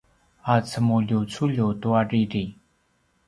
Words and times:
a 0.53 0.55
cemuljuculju 0.69 1.67
tua 1.81 2.01
riri 2.09 2.43